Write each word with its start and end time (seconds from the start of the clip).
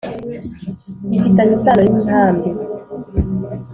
gifitanye 1.11 1.53
isano 1.57 1.83
n’intambi 1.89 2.49